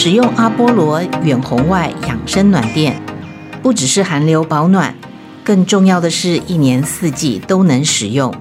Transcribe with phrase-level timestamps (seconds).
[0.00, 3.02] 使用阿波罗远红外养生暖垫，
[3.60, 4.94] 不只是寒流保暖，
[5.42, 8.32] 更重要的是一年四季都能使用，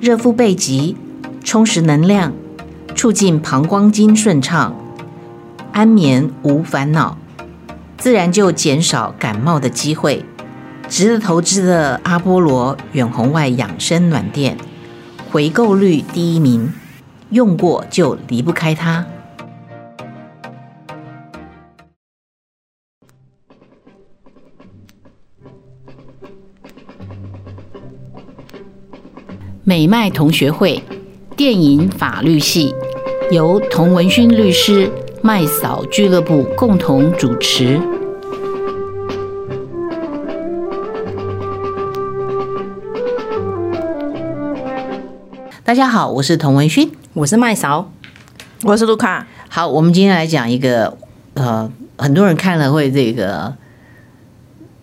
[0.00, 0.96] 热敷背脊，
[1.42, 2.32] 充实能量，
[2.94, 4.72] 促进膀胱经顺畅，
[5.72, 7.18] 安眠无烦恼，
[7.98, 10.24] 自然就减少感冒的机会。
[10.88, 14.56] 值得投资的阿波罗远红外养生暖垫，
[15.32, 16.72] 回购率第一名，
[17.30, 19.04] 用过就离不开它。
[29.66, 30.82] 美麦同学会
[31.34, 32.74] 电影法律系
[33.30, 34.90] 由童文勋律师、
[35.22, 37.80] 麦嫂俱乐部共同主持。
[45.64, 47.90] 大家好，我是童文勋，我是麦嫂，
[48.64, 49.26] 我是卢卡。
[49.48, 50.98] 好，我们今天来讲一个
[51.32, 53.56] 呃，很多人看了会这个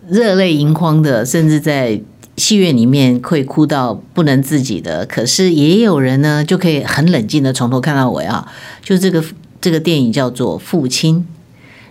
[0.08, 2.00] 热泪盈眶的，甚至在。
[2.36, 8.46] 戏院里面会哭到不能自己的，可是也有人呢，就可以很冷静的从头看到尾啊。
[8.82, 9.22] 就这个
[9.60, 11.16] 这个电影叫做《父亲》，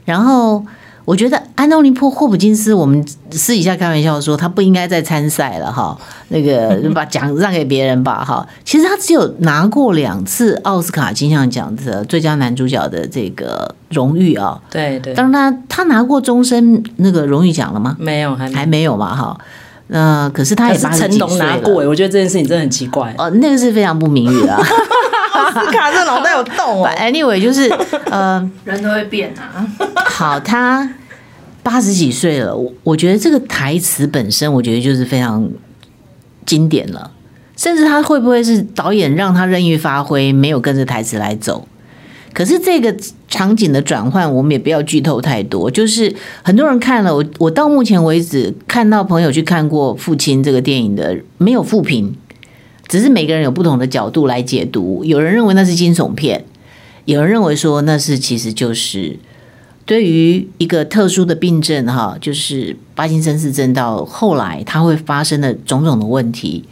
[0.03, 0.65] 然后
[1.05, 5.97] 我觉得安东尼·霍霍普金斯，我们私底下开玩笑说他不应该再参赛了哈，
[6.29, 8.47] 那个把奖让给别人吧哈。
[8.65, 14.61] 其实他只有拿过两次奥斯卡金像奖的最佳男主角的这个荣誉啊。
[14.69, 17.95] 对对，当然他他拿过终身那个荣誉奖了吗？
[17.99, 19.37] 没有，还没还没有嘛哈。
[19.91, 24.57] 呃，可是他也是成龙拿过哎，我觉得这件事情真的很奇怪哦，那个是非常不名誉啊。
[25.33, 26.89] 奥斯卡这脑袋有洞哦。
[26.97, 27.69] Anyway，就是
[28.09, 29.67] 呃，人都会变啊。
[29.95, 30.89] 好，他
[31.61, 35.49] 八十几岁了，我我觉得这个台词本身，我觉得就是非常
[36.45, 37.11] 经典了。
[37.57, 41.67] 甚至他会不会是导演让他任意发挥，没有跟着台词来走？
[42.33, 42.95] 可是这个
[43.27, 45.69] 场景的转换，我们也不要剧透太多。
[45.69, 52.15] 就是很多人看了我，我到目前为止看到朋友去看过《父亲》这个电影的，没有负评，
[52.87, 55.03] 只是每个人有不同的角度来解读。
[55.03, 56.45] 有人认为那是惊悚片，
[57.03, 59.19] 有人认为说那是其实就是
[59.85, 66.63] 对于一个特殊的病症哈，就是帕金森氏症到后来它会发生的种种的问题。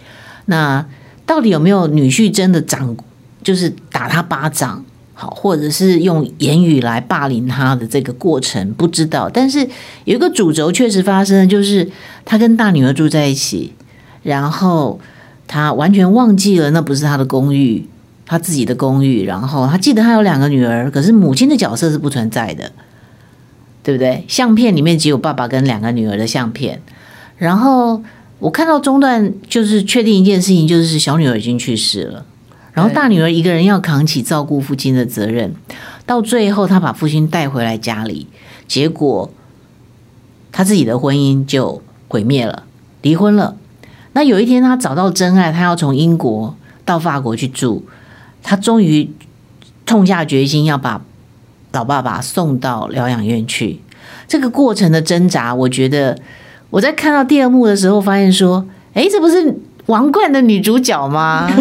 [0.46, 0.86] 那
[1.25, 2.96] 到底有没有女婿真的掌，
[3.44, 4.86] 就是打他巴掌？
[5.19, 9.30] 好，或者是用言语来霸凌他的这个过程，不知道。
[9.30, 9.59] 但是
[10.06, 11.91] 有一个主轴确实发生，就是
[12.24, 13.74] 他跟大女儿住在一起，
[14.24, 14.97] 然后
[15.46, 17.85] 他完全忘记了那不是他的公寓，
[18.25, 19.25] 他自己的公寓。
[19.25, 22.72] 然后他记得他有两个女儿，可是母亲的角色是不存在的，
[23.84, 24.24] 对不对？
[24.30, 26.81] 相片里面只有爸爸跟两个女儿的相片。
[27.38, 28.01] 然后
[28.40, 32.25] 我看到中段，就是确定一件事情，就是小女儿已经去世了。
[32.74, 35.53] 然后大女儿一个人要扛起照顾父亲的责任，
[36.06, 38.28] 到最后她把父亲带回来家里，
[38.68, 39.31] 结果
[40.52, 42.63] 她自己的婚姻就毁灭了，
[43.02, 43.57] 离婚了。
[44.13, 47.85] 那有一天她找到真爱，她要从英国到法国去住，
[48.44, 49.12] 她终于
[49.86, 51.01] 痛下决心要把
[51.72, 53.81] 老爸爸送到疗养院去。
[54.28, 56.18] 这个过程的挣扎，我觉得
[56.69, 61.50] 我在看到第二幕的时候，发现说，哎，这不是王冠的女主角吗？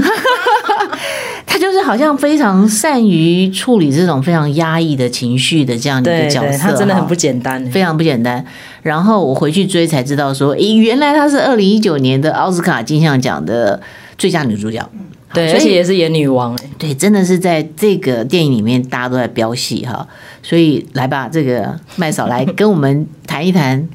[1.46, 8.44] 他就是好像非常善于处理这种非常压抑的情绪的这样的一个角色，他真的很不简单，非常不简单。
[8.82, 13.80] 然后我回去追才知道说，诶，原来他是二零一九年的奥斯卡金像奖的
[14.16, 14.88] 最佳女主角，
[15.32, 20.06] 对，而且也是演女王，对，真的是在这个电影里面大家都在飙戏哈。
[20.42, 23.88] 所以来吧，这个麦嫂来跟我们谈一谈，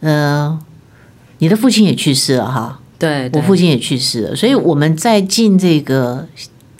[0.00, 0.58] 呃，
[1.38, 2.78] 你的父亲也去世了哈。
[3.02, 6.24] 对，我父亲也去世了，所以我们在进这个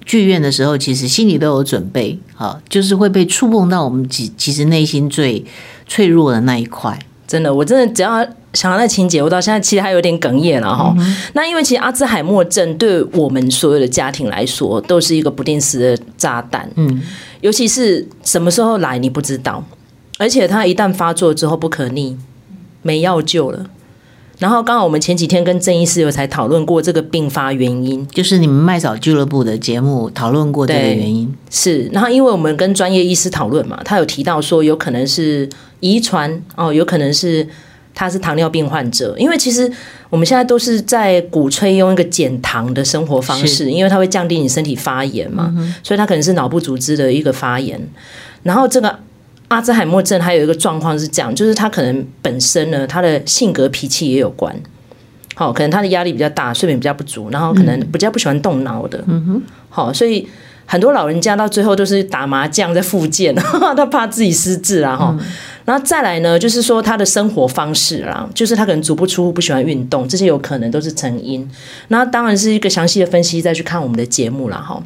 [0.04, 5.44] 剧院的时候，其实心里都有准备，哈，就是会被触碰到我们其其实内心最
[5.88, 6.96] 脆弱的那一块。
[7.26, 10.94] 真的，我真的只要想到那情节，我到现在其实还有点哽咽了哈。
[10.96, 17.02] 嗯、那因为其实阿兹海默症对我们所有的家庭来说，都是一个不定时的炸弹，嗯，
[17.40, 19.64] 尤其是什么时候来你不知道，
[20.18, 22.16] 而且它一旦发作之后不可逆，
[22.82, 23.66] 没药救了。
[24.42, 31.32] 然后刚好我们前几天跟郑医师有才讨论过这个并发原因，就是你们麦嫂俱乐部的节目讨论过这个原因。
[31.48, 35.48] 是，然后因为我们跟专业医师讨论嘛，他有提到说有可能是
[35.78, 37.46] 遗传哦，有可能是
[37.94, 39.70] 他是糖尿病患者，因为其实
[40.10, 47.80] 我们现在都是在鼓吹用一个减糖的生活方式，因为它会降低你身体发炎嘛，嗯、所以它可能是脑部组织的一个发炎，
[48.42, 48.98] 然后这个。
[49.52, 54.54] 阿兹海默症还有一个状况是这样，就是他可能本身呢，他的性格脾气也有关。
[55.34, 59.02] 好，可能他的压力比较大，睡眠比较不足，然后可能比较不喜欢动脑的。
[59.06, 60.26] 嗯哼，好，所以
[60.66, 65.16] 很多老人家到最后都是打麻将在复健，他怕自己失智啊哈。
[65.64, 71.48] 然后再来呢，就是说他的生活方式啦，就是他可能足不出户，不喜欢运动，这些有可能都是成因。
[71.88, 74.82] 那当然是一个详细的分析，再去看我们的节目了哈。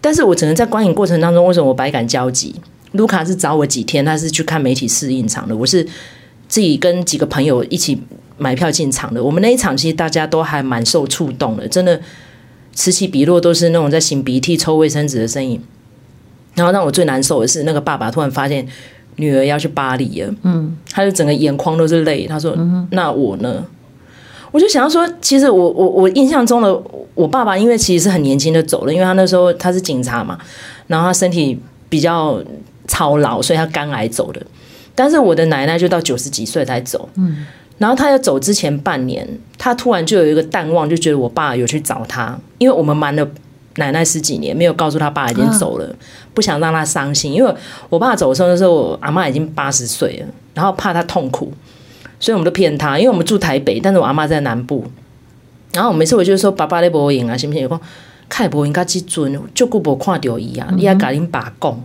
[0.00, 2.54] 但是我只能在观影过程当中，为什么我百感交集？
[2.92, 5.86] 卢卡是找我几天，他是去看媒体试映场的，我是
[6.48, 8.00] 自己跟几个朋友一起
[8.38, 9.22] 买票进场的。
[9.22, 12.00] 我们那一场其实大家都还蛮受触动的，真的
[12.72, 15.60] 此起彼落都是那种在擤鼻涕、抽卫生纸的声音。
[16.54, 18.66] 然后让我最难受的是，那个爸爸突然发现。
[19.16, 22.26] 女儿要去巴黎了，嗯，他就整个眼眶都是泪。
[22.26, 23.62] 他说：“嗯、那我呢？”
[24.50, 26.82] 我就想要说，其实我我我印象中的
[27.14, 30.38] 我爸爸，因为其实是很年轻的走了，因为他那时候他是警察嘛，
[30.86, 31.60] 然后他身体
[31.90, 32.42] 比较
[32.86, 34.40] 操劳，所以他肝癌走的。
[34.94, 37.46] 但是我的奶奶就到九十几岁才走，嗯，
[37.78, 39.26] 然后他要走之前半年，
[39.58, 43.26] 他突然就有一个淡忘，就觉得我爸有去找他，因为我们瞒了。
[43.76, 45.96] 奶奶十几年没有告诉他爸已经走了，
[46.34, 47.32] 不想让他伤心。
[47.32, 47.54] 因为
[47.88, 51.50] 我爸走的时候，那时候我阿妈已经八十岁了，然后怕他痛苦，
[52.20, 52.98] 所以我们都骗他。
[52.98, 54.84] 因为我们住台北，但是我阿妈在南部。
[55.72, 57.80] 然后每次我就说：“爸爸在播影啊，行不行？”我讲
[58.28, 61.84] ：“开播应该去尊，就顾无看到伊啊。”你要跟恁爸讲。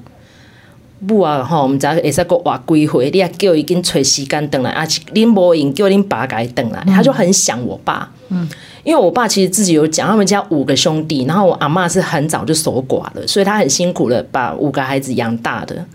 [1.06, 8.12] 不啊，吼，我们只会使搁活几回，你也叫伊紧找时间回来，啊，恁无闲叫恁爸给回来，他就很想我爸。
[8.30, 8.48] 嗯。
[8.84, 15.86] 因为我爸其实自己有讲，他们家五个兄弟，然后我阿嬷是很早就守寡了，所以他很辛苦的把五个孩子养大的，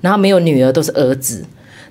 [0.00, 1.44] 然后没有女儿都是儿子，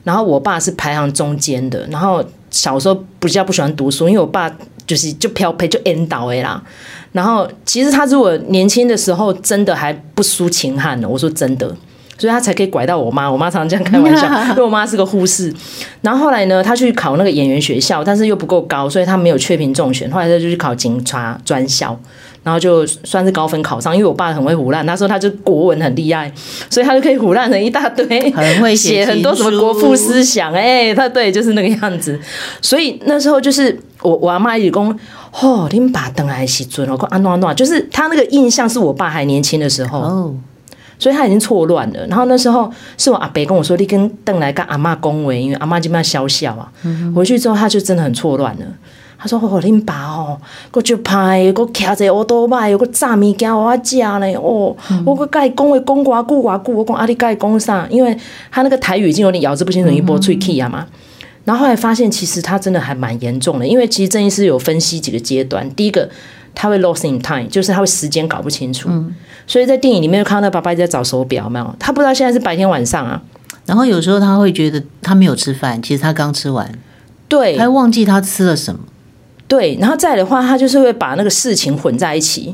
[0.05, 4.49] 然后我爸是排行中间的，然后小时候比较不喜欢读书，因为我爸
[4.85, 6.63] 就是就漂配就 N 倒哎啦，
[7.11, 11.75] 然后其实他如果年轻的时候真的还不输秦汉呢，我说真的。
[12.17, 15.53] 所以他才可以拐到我妈，我妈常常这样开玩笑， 因为我妈是个护士。
[16.01, 20.09] 然后后来呢，他去考那个演员学校，但是又不够高，所以他没有确评中选。
[20.09, 21.97] 后来他就去考警察专校，
[22.43, 23.95] 然后就算是高分考上。
[23.95, 26.31] 因为我爸很会唬烂，那时候他就国文很厉害，
[26.69, 30.51] 所以他就可以唬烂成一大堆，很会写很多什么国父思想。
[30.53, 32.19] 哎，他对，就是那个样子。
[32.61, 34.99] 所以那时候就是我我阿妈一直讲，
[35.41, 39.99] 哦，你们爸等来是准，我讲安诺安诺，就是他那个印象是我爸还年轻的时候。
[39.99, 40.35] 哦
[40.99, 42.05] 所以他已经错乱了。
[42.07, 46.71] 然后那时候是我阿伯跟我说：“你跟邓来跟阿妈恭维，因为阿妈基本上消笑啊。
[46.83, 48.65] 嗯”回去之后他就真的很错乱了。
[49.19, 50.37] 他说：“哦，恁爸哦，
[50.69, 54.33] 个就派，个骑着欧多拜，有个炸物件我食呢。
[54.35, 57.87] 哦，嗯、我个伊讲话讲偌久偌久，我讲啊你伊讲啥？
[57.89, 58.15] 因为
[58.51, 60.85] 他那个台语已经有点咬字不清楚，一波脆气啊嘛。
[61.45, 65.67] 然后后来发现，其实他真的还蛮严重的，因为其实郑医师有分析几个阶段。
[65.75, 66.07] 第一个，
[66.59, 68.89] 他会 lost in time，就是他会时间搞不清楚。
[68.91, 69.13] 嗯
[69.45, 71.75] 所以在电影里面看到那爸爸一直在找手表，没有？
[71.79, 73.21] 他不知道现在是白天晚上啊。
[73.65, 76.69] 然后有时候他会觉得他没有吃饭，其实他刚吃完。
[77.29, 78.81] 对，他忘记他吃了什么。
[79.47, 82.53] 对，然后再的话，他就是会把那个事情混在一起。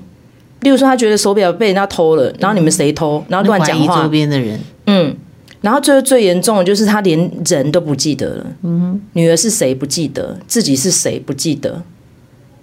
[0.59, 3.25] 例如说，他觉得手表被人家偷了，然后你们谁偷？
[3.27, 4.03] 然后乱讲话。
[4.03, 4.59] 周边的人。
[4.85, 5.15] 嗯。
[5.61, 8.45] 然后最后最严重的就是他连人都不记得了。
[8.61, 9.01] 嗯。
[9.13, 11.81] 女儿是谁不记得，自己是谁不记得。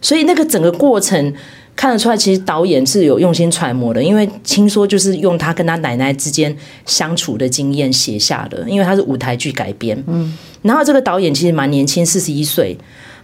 [0.01, 1.35] 所以那个整个过程。
[1.77, 6.55] 看得出来，其实导演是有用心揣摩的，因为听说就是用他跟他奶奶之间
[6.85, 9.97] 相处的经验写下的，因为他是舞台剧改编。
[10.07, 12.77] 嗯，然后这个导演其实蛮年轻，四十一岁，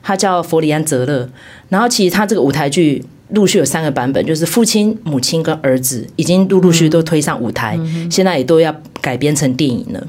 [0.03, 1.29] 他叫弗里安·泽勒。
[1.69, 10.07] 然后其实他这个舞台剧陆续有三个版本，就是父亲、母亲跟儿子已经陆陆续续都推上舞台，嗯、现在也都要改编成电影了。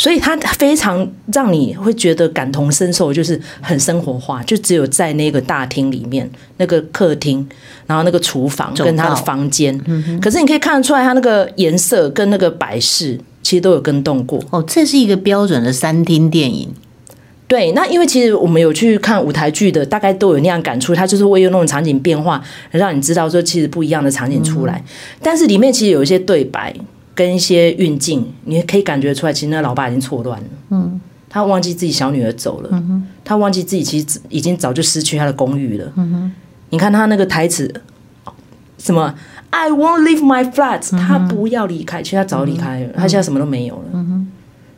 [0.00, 7.46] 所以它非常让你会觉得感同身受，就是很生活化，就只有在那个大厅里面，那个客厅，
[7.86, 9.78] 然后那个厨房跟他的房间。
[10.18, 14.42] 可是你可以看得出来，它那个颜色跟那个摆饰其实都有跟动过。
[14.48, 16.66] 哦，这是一个标准的三厅电影。
[17.46, 20.94] 对，那因为其实我们有去看舞台剧的，大概都有那样感触。
[20.94, 24.82] 它就是会用那种场景变化，让你知道说其实不一样的场景出来。
[25.20, 26.74] 但是里面其实有一些对白。
[27.20, 30.46] 跟一些运镜，你可以感觉出来，其实那老爸已经错乱了。
[30.70, 30.98] 嗯，
[31.28, 32.70] 他忘记自己小女儿走了。
[32.72, 35.92] 嗯哼，他忘记自己其实已经早就失去他的公寓了。
[35.96, 36.32] 嗯哼，
[36.70, 37.70] 你看他那个台词，
[38.78, 39.14] 什么
[39.50, 42.94] “I won't leave my flat”，他不要离开，其实他早离开了。
[42.96, 43.84] 他现在什么都没有了。
[43.92, 44.26] 嗯哼，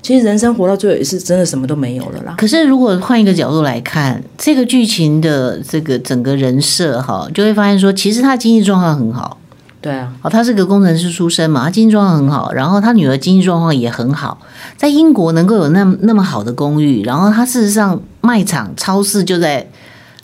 [0.02, 2.34] 其实人生活到最后也是真的什么都没有了啦。
[2.36, 9.38] 可是如果换一个角度来看，这个剧情的这个整个人设哈，就会发现说，其实他经济状况很好。
[9.82, 14.38] 对啊，哦，他是个工程师出身嘛，他经济状况很好，然后他女儿经济状况也很好，
[14.76, 19.68] 在英国能够有那么那么好的公寓，然后他事实上卖场、超市就在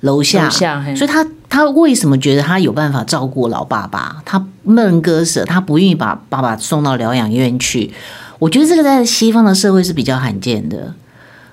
[0.02, 4.22] 楼下，楼下，所以他他为什么觉得他有办法照顾老爸爸？
[4.24, 7.90] 他不能割舍，他不愿意把爸爸送到疗养院去。
[8.38, 10.94] 我觉得这个在西方的社会是比较罕见的，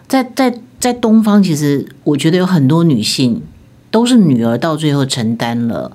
[0.07, 3.41] 在在在东方，其实我觉得有很多女性
[3.89, 5.91] 都是女儿到最后承担了。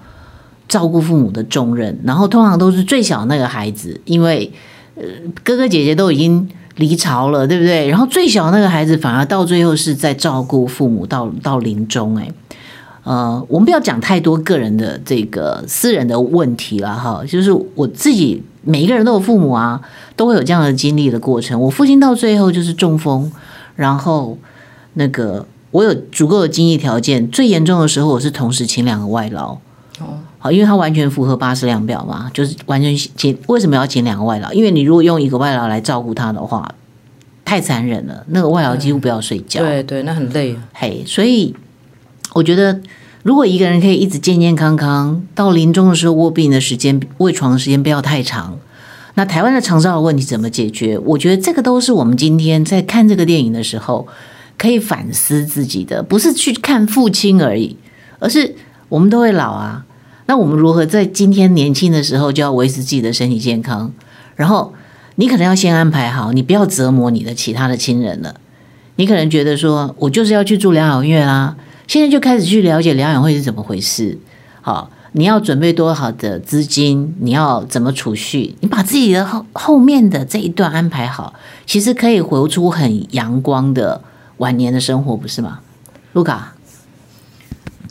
[0.71, 4.51] 照顾父母的重任，然后通常都是最小那个孩子，因为
[4.95, 5.03] 呃
[5.43, 7.89] 哥哥姐姐都已经离巢了，对不对？
[7.89, 12.33] 然后最小那个孩子反而到最后是在照顾父母到到临终，哎，
[13.03, 19.81] 呃，我们不要讲太多个人的这个私人的问题了哈，就是我自己每一个人都有父母啊，
[20.15, 21.61] 都会有这样的经历的过程。
[21.61, 23.31] 我父亲到最后就是中风，
[23.75, 24.39] 然后
[24.95, 29.59] 那个我有足够的经济条件，最严重的时候我是同时请两个外劳。
[30.43, 33.37] 好，因为他完全符合巴氏量表嘛，就是完全请。
[33.47, 34.51] 为什么要请两个外劳？
[34.55, 36.75] 因为你如果用一个外劳来照顾他的话，
[37.45, 38.25] 太残忍了。
[38.29, 40.57] 那个外劳几乎不要睡觉，对对，那很累。
[40.73, 41.55] 嘿，所以
[42.33, 42.81] 我觉得，
[43.23, 48.59] 如果一个人可以一直健健康康到临终的时候，卧病的时间、卧床的时间不要太长，
[49.17, 50.97] 那台湾的长照的问题怎么解决？
[51.01, 54.09] 我觉得这个都是我们今天在看这个电影的时候
[54.57, 57.77] 可以反思自己的，不是去看父亲而已，
[58.19, 58.55] 而是
[58.89, 59.85] 我们都会老啊。
[60.31, 63.93] 那我们如何在今天年轻的时候就要维持自己的身体健康？
[64.37, 64.73] 然后
[65.17, 68.37] 你可能要先安排好，你不要折磨你的其他的亲人了。
[68.95, 71.57] 你可能觉得说，我就是要去住疗养院啦，
[71.89, 74.17] 现在就开始去了解疗养会是怎么回事。
[74.61, 77.13] 好，你要准备多好的资金？
[77.19, 78.55] 你要怎么储蓄？
[78.61, 81.35] 你把自己的后后面的这一段安排好，
[81.67, 84.01] 其实可以活出很阳光的
[84.37, 85.59] 晚年的生活，不是吗？
[86.13, 86.55] 卢卡。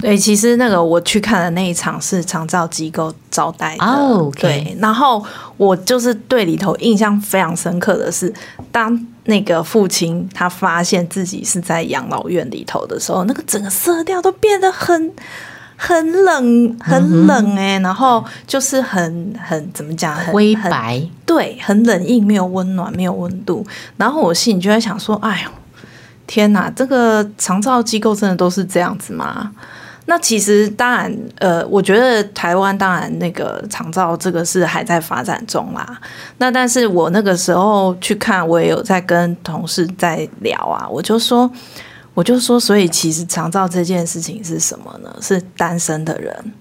[0.02, 4.34] 对，其实那个我去看的那一场是长照机构招待的，oh.
[4.36, 4.76] 对。
[4.80, 5.22] 然后
[5.58, 8.34] 我就是对里头印象非常深刻的是，
[8.72, 15.12] 当那个父亲他发现自己是在养老院里头的时候，那个整个色调都变得很
[15.76, 23.68] 很冷，很冷哎、欸，然后就是很很怎么讲，很灰白，对，很冷硬，没有温暖，没有温度。
[23.98, 25.50] 然后我心里就在想说，哎呦，
[26.26, 29.52] 天哪，这个长照机构真的都是这样子吗？
[30.06, 36.02] 那其实当然，呃，我觉得台湾当然那个长照这个是还在发展中啦。
[36.40, 40.90] 那但是我那个时候去看，我也有在跟同事在聊啊。
[40.90, 41.52] 我就说，
[42.16, 45.16] 我就说，所以其实长照这件事情是什么呢？
[45.22, 46.54] 是单身的人，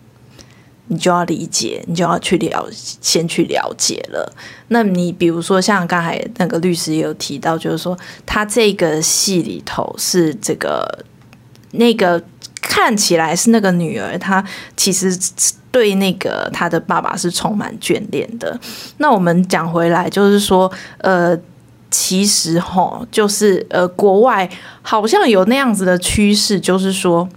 [0.89, 4.31] 你就要理解，你就要去了，先去了解了。
[4.69, 11.03] 那你比如说像刚才那个律师也有提到，就是说他这个戏里头是这个
[11.71, 12.23] 那个。
[12.61, 14.45] 看起来是那个女儿，她
[14.77, 15.17] 其实
[15.71, 18.59] 对那个她的爸爸是充满眷恋的。
[18.99, 21.39] 那我们讲回来，就是说，呃，
[21.91, 24.49] 其实哈，就是呃，国外
[24.83, 27.29] 好像有那样子的趋势，就是说，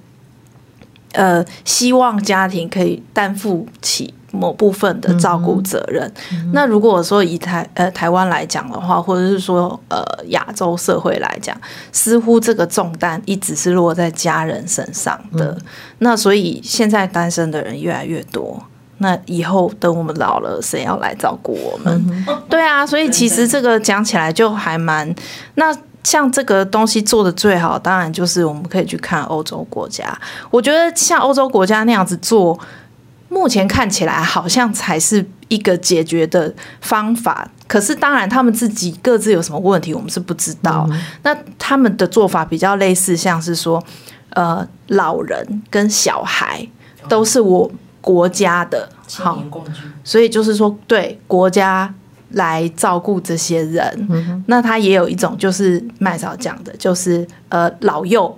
[1.14, 4.14] 呃，希望家庭可以担负起。
[4.32, 6.12] 某部分的照顾责任。
[6.54, 11.56] 那如果说以台呃台湾来讲的话，或者是说呃亚洲社会来讲，
[11.92, 15.52] 似乎这个重担一直是落在家人身上的。
[15.52, 15.62] 嗯、
[16.00, 18.62] 那所以现在单身的人越来越多。
[19.00, 22.06] 那以后等我们老了，谁要来照顾我们？
[22.28, 25.14] 嗯、对啊，所以其实这个讲起来就还蛮……
[25.56, 30.16] 那像这个东西做的最好，当然就是我们可以去看欧洲国家。
[30.52, 32.58] 我觉得像欧洲国家那样子做。
[33.32, 40.86] 目前看起来好像才是一个解决的方法，可是当然他们自己各自有什么问题，我们是不知道。
[40.92, 43.82] 嗯、那他们的做法比较类似，像是说，
[44.32, 46.68] 呃，老人跟小孩
[47.08, 47.72] 都是我
[48.02, 49.42] 国家的，好，
[50.04, 51.94] 所以就是说，对国家
[52.32, 54.08] 来照顾这些人。
[54.10, 58.38] 嗯、那他也有一种，就是麦嫂讲的，就是呃，老幼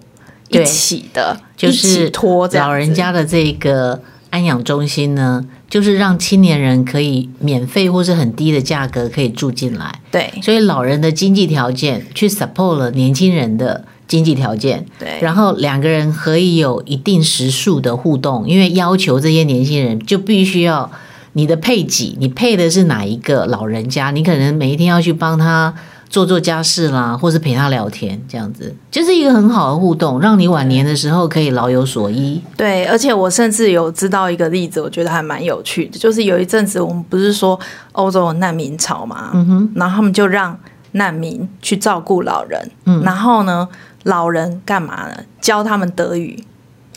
[0.49, 3.99] 一起的，就是拖老人家的这个。
[4.33, 9.99] 安养中心呢，就是让青年人可以免费或是很低的价格可以住进来。
[10.11, 14.87] 对，所以老人的经济条件去 support 了年轻人的经济条件。
[14.97, 20.89] 对，然后两个人可以有一定时数的互动，因为要求这些年轻人就必须要
[21.33, 25.75] 你的配给，你配的是哪一个老人家，你可能每一天要去帮他。
[26.13, 32.39] 做做家事啦，或是陪他聊天，这样子就是一个很好的互动，让你晚年的时候可以老有所依。
[32.55, 37.59] 对，而且我甚至有知道一个例子，我觉得还蛮有趣的，就是有一阵子我们不是说
[37.93, 40.55] 欧洲有难民潮嘛，嗯哼，然后他们就让
[40.91, 43.67] 难民去照顾老人，嗯，然后呢，
[44.03, 45.15] 老人干嘛呢？
[45.41, 46.43] 教他们德语。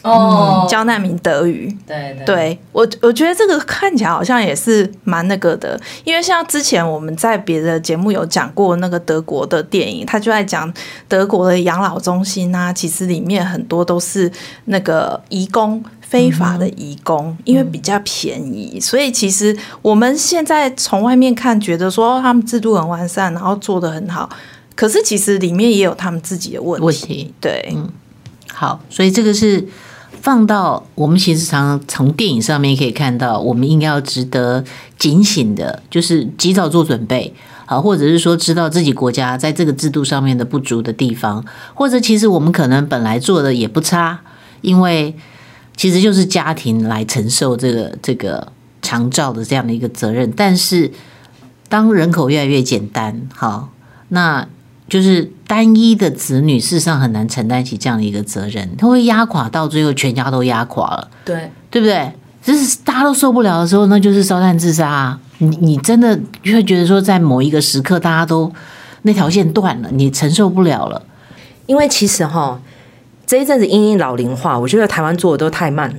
[0.07, 10.73] 哦，教难民德语，对对，对我我觉得这个看起来好像也是蛮那个的，因为像之前我们在别的节目有讲过那个德国的电影，他就在讲
[11.09, 14.31] 德国的养老中心啊，其实里面很多都是
[14.67, 24.31] 那个移工，非法的移工，嗯、因为比较便宜，所以其实我们现在从外面看，觉得说他们制度很完善，然后做的很好，
[24.77, 27.35] 可是其实里面也有他们自己的问题，问题。
[27.41, 27.91] 对，嗯，
[28.53, 29.67] 好，所以这个是。
[30.27, 34.65] 放到我们其实常常从电影上面可以看到，我们应该要值得
[34.99, 37.33] 警醒的，就是及早做准备
[37.65, 44.19] 啊，或者是说知道自己国家在这个制度上面的不足的地方，或者其实我们可能本来做的也不差，
[44.63, 45.15] 因为
[45.77, 48.51] 其实就是家庭来承受这个这个
[48.83, 50.91] 长照的这样的一个责任，但是
[51.69, 53.69] 当人口越来越简单，好，
[54.09, 54.49] 那。
[54.89, 62.13] 就是单一的子女，事实上很难承担起这样的一个责任，他会压垮到最后，全家都压垮了，对对不对？
[62.43, 65.21] 就是大家都受不了的时候，那就是烧炭自杀啊！
[65.39, 68.53] 你你真的会觉得说，在某一个时刻，大家都
[69.03, 71.03] 那条线断了，你承受不了了。
[71.67, 72.61] 因为其实哈，
[73.27, 75.93] 这一阵子因应老龄化，我觉得台湾做的都太慢。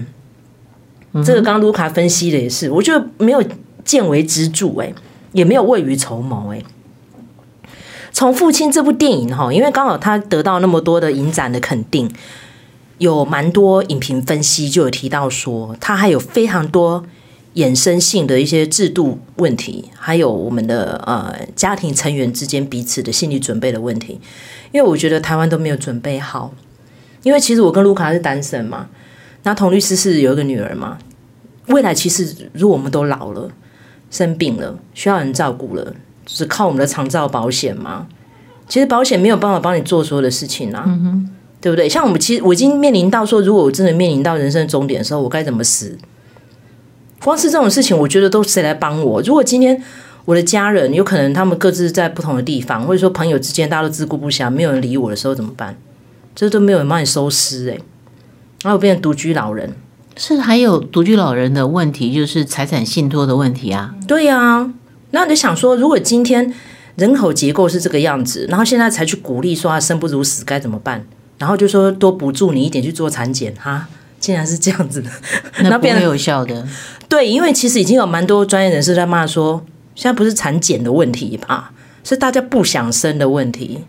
[1.12, 3.44] 嗯、这个刚刚卢卡分析的也是，我觉得没有
[3.84, 4.94] 见微知著，哎，
[5.34, 6.64] 也没有未雨绸缪，哎。
[8.18, 12.12] 从父亲这部电影哈，因为刚好他得到那么多的影展的肯定，
[12.98, 17.06] 有蛮多影评分析就有提到说，他还有非常多
[17.54, 24.20] 衍生性的一些制度问题，还有我们的呃家庭成员之间彼此的心理准备的问题。
[24.72, 26.52] 因为我觉得台湾都没有准备好，
[27.22, 28.90] 因为其实我跟卢卡是单身嘛，
[29.44, 30.98] 那童律师是有一个女儿嘛，
[31.68, 33.52] 未来其实如果我们都老了、
[34.10, 35.94] 生病了、需要人照顾了。
[36.28, 38.06] 只靠我们的长照保险吗？
[38.68, 41.30] 其实保险没有办法帮你做所有的事情啊，嗯、
[41.62, 41.88] 对不对？
[41.88, 45.98] 像我们其实我已经面临到说，如果我真的面临到人生终点的时候，我该怎么死？
[47.24, 49.22] 光是这种事情，我觉得都谁来帮我？
[49.22, 49.82] 如果今天
[50.26, 55.78] 我的家人有可能他们各自在不同的地方，或者说朋友之间大家都自顾不暇，没有人理我的时候怎么办？
[56.36, 57.80] 这都没有人帮你收尸哎，
[58.64, 59.74] 然后我变成独居老人，
[60.18, 63.96] 是还有独居老人的问题，就是财产信托的问题啊。
[64.06, 64.74] 对呀、啊。
[65.12, 66.54] 那你想说，如果今天
[66.96, 71.06] 人口结构是这个样子，然后现在才去鼓励说他生不如死该怎么办？
[71.38, 73.88] 然后就说多补助你一点去做产检哈，
[74.20, 75.10] 竟然是这样子的，
[75.62, 76.68] 那不会有效的。
[77.08, 81.72] 对，因为其实已经有蛮多专业人士在骂说，现在不是产检的问题吧，
[82.04, 83.82] 是大家不想生的问题，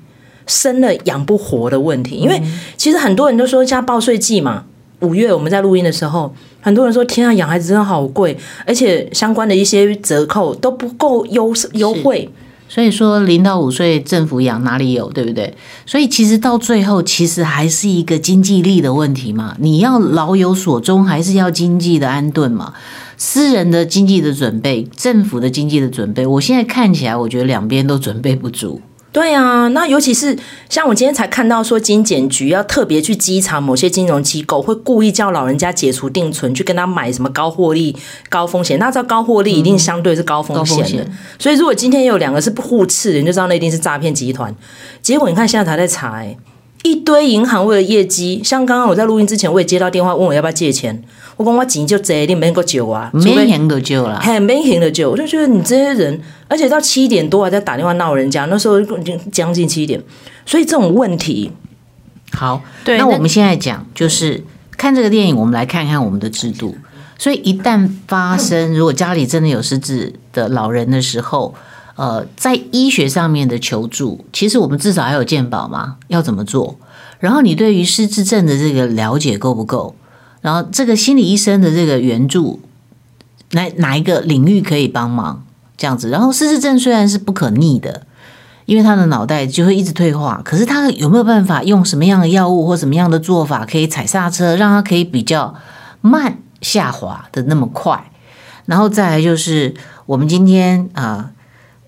[0.47, 2.17] 生了养不活的问题。
[2.17, 2.43] 因为
[2.77, 4.67] 其实很多人都说，加报税季嘛。
[5.01, 6.35] 五月我们在录音的时候，
[6.69, 12.29] 很多人说：“天啊，养孩子真的好贵，而且相关的一些折扣都不够优优惠。”
[12.69, 15.55] 所以说，零到五岁政府养哪里有，对不对？
[15.87, 19.57] 所以其实到最后，其实还是一个经济力的问题嘛。
[19.59, 22.75] 你要老有所终，还是要经济的安顿嘛？
[23.17, 28.83] 私人的经济的准备，政府的经济的准备，我现在看起来，我觉得两边都准备不足。
[29.19, 37.97] 对啊，那尤其是像我今天才看到说，金检局要特别去稽查某些金融机构，会故意叫老人家解除定存，去跟他买什么高获利、
[38.29, 38.79] 高风险。
[38.79, 41.05] 那知道高获利一定相对是高风险的，
[41.37, 44.55] 所以如果今天有两个是不互斥的，你就知道那一定是诈骗集团。
[45.03, 46.37] 结果你看现在还在查，哎，
[46.85, 51.03] 一堆银行为了业绩，像刚刚我在录音之前，我也接到电话问我要不要借钱。
[51.37, 55.05] 我讲我钱就这，你免够借啊，免还就借了，很免还就借。
[55.05, 60.03] 我就觉得你这些人，而且到七点多还在打电话闹人家，那时候已经将近七点，
[60.47, 61.53] 所以这种问题，
[62.33, 64.43] 好，对，那我们现在讲就是
[64.77, 66.77] 看这个电影，我们来看看我们的制度。
[67.19, 71.55] 所以一旦发生，如果家里真的有失智的老人的时候，
[71.97, 76.79] 呃，在医学上面的求助，其实我们至少还有健保嘛，要怎么做？
[77.19, 79.97] 然后你对于失智症的这个了解够不够？
[80.41, 82.61] 然后，这个心理医生的这个援助，
[83.51, 85.45] 哪哪一个领域可以帮忙？
[85.79, 86.11] 这样子。
[86.11, 88.03] 然后，失智症虽然是不可逆的，
[88.67, 95.55] 因为他的脑袋就会一直退化，可是他有没有办法用什么样的药物或什么样的做法可以踩刹车，让他可以比较
[96.03, 98.11] 慢下滑的那么快？
[98.67, 99.73] 然后再来就是
[100.05, 101.31] 我们今天啊、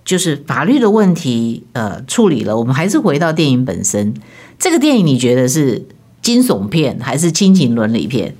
[0.05, 4.15] 就是法律的问题呃处理了，我们还是回到电影本身。
[4.59, 5.87] 这个电影你觉得是？
[6.23, 8.35] 惊悚片还是亲情伦理片？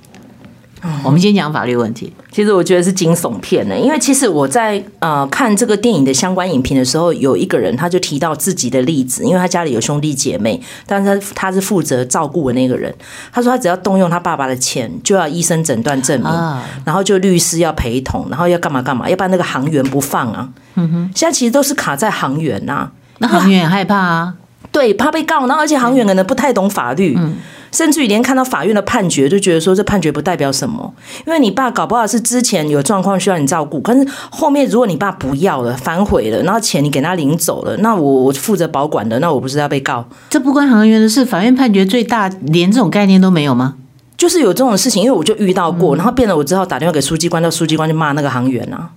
[0.83, 2.11] 嗯、我们先讲法律问题。
[2.31, 12.93] 其实我觉得是惊悚片呢，因为其实我在呃看这个电影的相关影评的时候，有一个人他就提到自己的例子，因为他家里有兄弟姐妹，但是他他是负责照顾的那个人。
[13.31, 20.49] 他说他只要动用他爸爸的钱，就要医生诊断证明，啊、然后就律师要陪同，然后要干嘛干嘛，要不然那个行员不放啊。
[20.75, 24.33] 嗯哼，现在其实都是卡在行员呐、啊，那行员也害怕啊，
[24.71, 27.13] 对，怕被告，然后而且行员可能不太懂法律。
[27.17, 27.35] 嗯。
[27.71, 30.93] 甚至于连看到法院的判决，就觉得说这判决不代表什么，
[31.25, 40.05] 因为你爸搞不好是之前有状况需要你照顾，可是后面如果你爸不要了、反悔了，然后钱你给他领走了，那我我负责保管的，那我不是要被告？
[40.29, 43.75] 这不关行员的事，法院判决最大，连这种概念都没有吗？
[44.17, 48.89] 就是有这种事情，因为我就遇到过，然后变得我只好打电话给书记官，叫书记官去骂那个行员啊。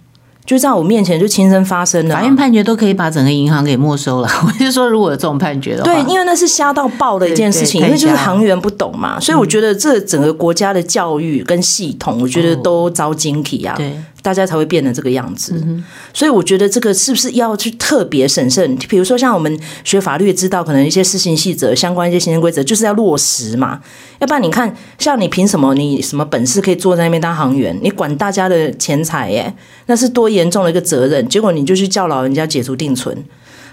[0.47, 2.15] 就在我面前就亲身发生了。
[2.15, 4.29] 法院判决都可以把整个银行给没收了。
[4.47, 13.75] 我就说，如果有这种判决的话，对，因为那是瞎到爆的一件事情，因为就是行员不懂嘛，所以我觉得这整个国家的教育跟系统，我觉得都遭惊体啊。
[13.77, 13.97] 对。
[14.25, 15.85] 大家才会变成这个样子，嗯、
[16.15, 18.75] 所以我觉得这个是不是要去特别审慎？
[18.89, 23.83] 比如说像我们学法律知道，可能一些施行细则、相关一些行政规则，就是要落实嘛。
[24.21, 25.75] 要不然你看，像你凭什么？
[25.75, 27.79] 你什么本事可以坐在那边当行员？
[27.83, 29.55] 你管大家的钱财，耶，
[29.89, 31.29] 那是多严重的一个责任。
[31.29, 33.15] 结果你就去叫老人家解除定存，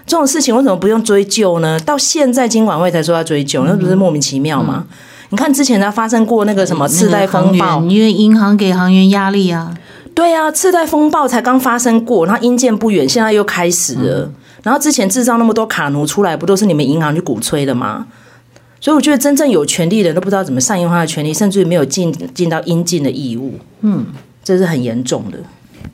[0.06, 1.80] 这种事情为什么不用追究呢？
[1.80, 4.84] 到现在金管会才说要追究，那不是莫名其妙吗？
[4.90, 4.96] 嗯、
[5.30, 9.72] 你看之前他发生过那个什么次贷风暴，因为银行给行员压力啊。
[10.14, 14.26] 对啊，次贷风暴才刚发生过，然后阴见不远，现在又开始了。
[14.26, 18.06] 嗯、然后之前制造那么多卡奴出来，不都是你们银行去鼓吹的吗？
[18.78, 23.54] 所以我觉得真正有权利的人都不知道怎么善用他的权利，甚至于没有尽尽到应尽的义务。
[23.80, 24.06] 嗯，
[24.44, 25.38] 这是很严重的。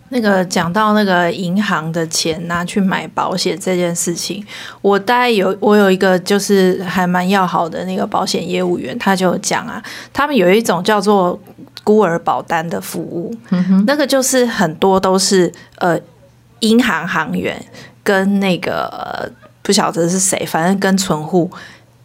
[0.08, 4.44] 那个讲到那个银行的钱拿去买保险这件事情，
[4.80, 11.38] 我大概有我有一个就是还蛮要好的那个保险业务员，他就讲啊，他们有一种叫做。
[11.88, 15.98] 孤儿保单的服务，嗯、那个就是很多都是呃
[16.58, 17.58] 银行行员
[18.02, 19.26] 跟那个、呃、
[19.62, 21.50] 不晓得是谁，反正跟存户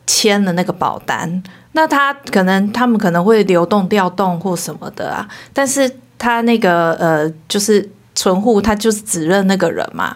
[0.07, 1.43] 签了那个保单，
[1.73, 10.15] 那他可能他们可能会流动调动或什么的啊，但是他那个呃就是存户他就是只认那个人嘛。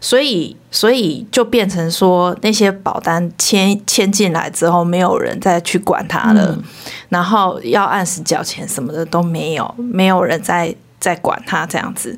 [0.00, 6.62] 所以，所以就变成说，那些保单签签进来之后，没有人再去管他了，嗯、
[7.14, 12.16] 然后要按时缴钱什么的都没有，没有人在在管他这样子。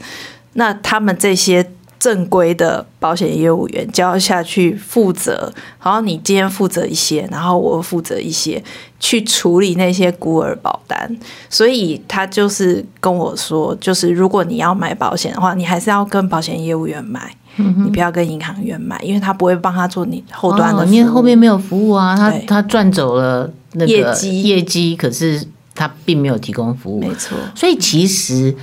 [0.55, 8.65] 那他们这些正规的保险业务员就要下去负责，然后你今天负责一些，然后我负责一些
[8.99, 11.15] 去处理那些孤儿保单。
[11.51, 17.37] 所以他就是跟我说，就是如果你要买保险的话，你还是要跟保险业务员买。
[17.59, 25.43] 你不要跟银行员买，因为他不会帮他做你后端的因为后面没有服务啊，他他赚走了那个业绩业绩，可是
[25.75, 27.39] 他并没有提供服务，没错。
[27.55, 28.55] 所以其实，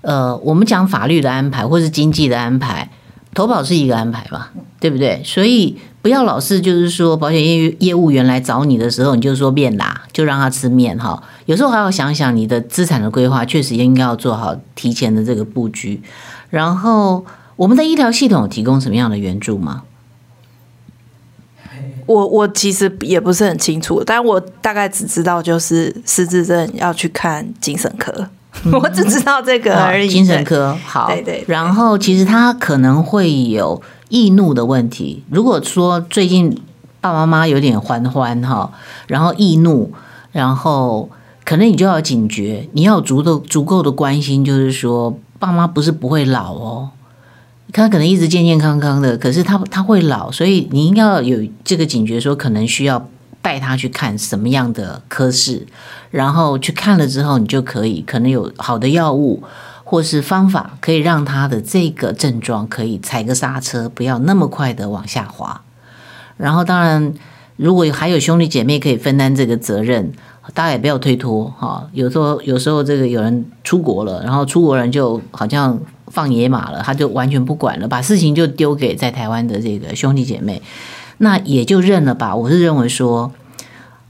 [0.00, 2.90] 呃，我们讲法律的安排或是经济的安排，
[3.32, 5.22] 投保是一个安排吧，对不对？
[5.24, 11.22] 所以不要老是就是说保险业业务员来找你的时候，你就说面啦，就让他吃面哈。
[11.46, 16.02] 有时候还要想想你的资产的规划，确实应该要做好提前的这个布局，
[16.50, 17.24] 然后。
[17.56, 19.84] 我们的医疗系统有提供什么样的援助吗？
[22.06, 28.12] 我我其实也不是很清楚，但我大概只知道就是失智症要去看精神科，
[28.64, 30.08] 嗯、 我只知道这个而已。
[30.08, 31.44] 精神科好，对，对对。
[31.48, 35.24] 然后其实他可能会有易怒的问题。
[35.30, 36.50] 如果说最近
[37.00, 38.70] 爸爸妈妈有点欢欢哈，
[39.06, 39.92] 然后易怒，
[40.32, 41.08] 然后
[41.44, 46.90] 可能你就要警觉，你要有足够足够的关心，就是说爸妈不是不会老哦。
[47.76, 53.08] 他可能一直健健康康的，可是他他会老，所以你应该要有这个警觉，说可能需要
[53.42, 55.66] 带他去看什么样的科室，
[56.12, 59.42] 然后去看了之后，你就可以可能有好的药物
[59.82, 65.60] 或是方法，可以让他的这个症状可以踩个刹车，不要那么快的往下滑。
[66.36, 67.12] 然后当然，
[67.56, 70.12] 如果还有兄弟姐妹可以分担这个责任，
[70.54, 71.84] 大家也不要推脱哈。
[71.92, 75.76] 有时候有时候这个有人出国了，然后出国人就好像。
[76.14, 80.62] 放野马了，他就完全不管了，把事情就丢给在台湾的这个兄弟姐妹，
[81.18, 82.36] 那也就认了吧。
[82.36, 83.32] 我是认为说，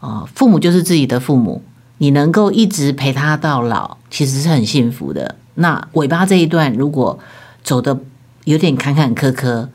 [0.00, 1.62] 啊，父母就是自己的父母，
[1.96, 5.36] 你能够一直陪他到老，其实是很幸福的。
[5.54, 7.18] 那尾巴这一段如果
[7.62, 7.98] 走的
[8.44, 9.68] 有点坎坎坷坷，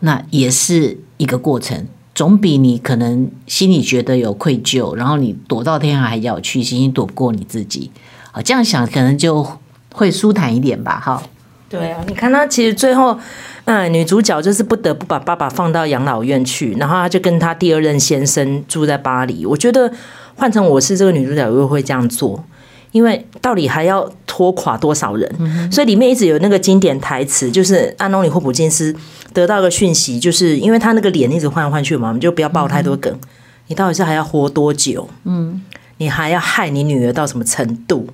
[0.00, 7.92] 那也是一个过程，总比你可能心里觉得有愧疚，然后你躲到天涯海角去，心里躲不过你自己。
[8.32, 9.46] 啊，这样想可能就
[9.92, 10.98] 会舒坦一点吧。
[10.98, 11.22] 哈。
[11.68, 13.18] 对啊，你看他其实最后，
[13.64, 19.44] 嗯，女主角就是不得不把爸爸放到养老院去，然后他就跟他第二任先生住在巴黎。
[19.44, 19.92] 我觉得
[20.36, 22.44] 换成我是这个女主角，我会这样做，
[22.92, 25.28] 因为到底还要拖垮多少人？
[25.40, 28.94] 嗯、所以里面一直有那个经典台词，就是安东尼霍普金斯
[29.32, 33.12] 得到一个讯息，就是因为他那个脸一直换来换去嘛，我们就不要爆太多梗。
[33.12, 33.20] 嗯、
[33.66, 35.08] 你到底是还要活多久？
[35.24, 35.60] 嗯，
[35.96, 38.08] 你还要害你女儿到什么程度？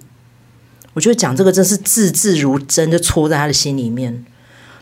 [0.95, 4.25] 我觉得讲这个真是字字如针，就戳在他的心里面。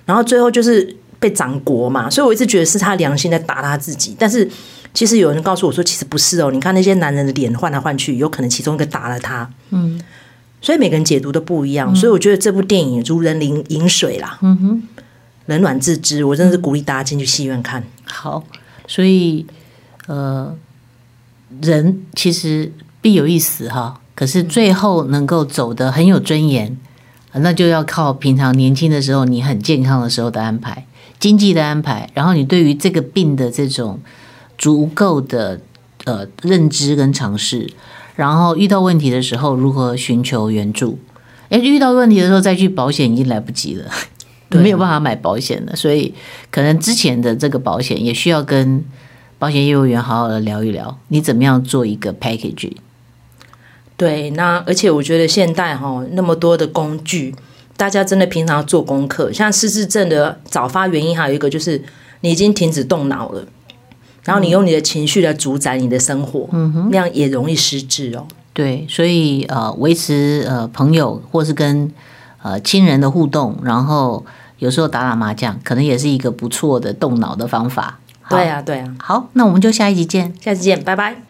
[0.07, 4.17] 然后最后就是被掌国嘛，所以我一直觉得是他良心在打他自己。
[4.19, 4.49] 但是
[4.93, 6.51] 其实有人告诉我说，其实不是哦。
[6.51, 9.49] 你看那些男人的脸换来换去，有可能其中一个打了他。
[9.71, 10.01] 嗯，
[10.61, 11.95] 所以每个人解读都不一样。
[11.95, 14.37] 所以我觉得这部电影如人饮饮水啦。
[14.43, 14.83] 嗯哼，
[15.47, 16.25] 冷暖自知。
[16.25, 17.85] 我真的是鼓励大家进去戏院看。
[18.05, 18.43] 好，
[18.89, 19.47] 所以
[20.09, 20.53] 呃，
[21.61, 24.01] 人其实必有一死哈。
[24.21, 26.77] 可是最后能够走得很有尊严，
[27.33, 30.85] 那就要靠平常年轻的时候你很健康的时候的安排，
[31.19, 33.99] 经济的安排，然后你对于这个病的这种
[34.59, 35.59] 足够的
[36.05, 37.67] 呃认知跟尝试，
[38.15, 40.99] 然后遇到问题的时候如何寻求援助。
[41.49, 43.91] 诶，遇到问题的时候再去保险已经来不及了，
[44.51, 46.13] 没有办法买保险了，所以
[46.51, 48.85] 可能之前的这个保险也需要跟
[49.39, 52.73] 保险业务员好好的聊一聊，你怎么样做一个 package。
[54.01, 57.35] 对，那而且我觉得现代哈那么多的工具，
[57.77, 59.31] 大家真的平常要做功课。
[59.31, 61.85] 像失智症的早发原因还有一个就是
[62.23, 63.45] 你已经停止动脑了，
[64.25, 68.27] 然后你用你的情绪来主宰你的生活，嗯哼，那样也容易失智哦。
[68.55, 71.93] 对，所以呃，维持呃朋友或是跟
[72.43, 74.25] 呃亲人的互动，然后
[74.61, 78.01] 有时候打打麻将，可能也是一个不错的动脑的方法。
[78.31, 78.97] 对啊，对啊。
[78.99, 81.30] 好，那我们就下一集见，下次见，拜拜。